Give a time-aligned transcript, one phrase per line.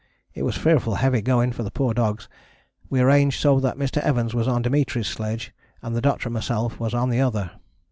[0.33, 2.27] It was fearful heavy going for the poor dogs,
[2.89, 3.97] we arranged so that Mr.
[3.99, 7.51] Evans was on Dimitri's sledge and Doctor and myself was on the other.